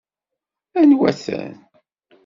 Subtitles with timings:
[0.79, 1.53] Anwa-ten?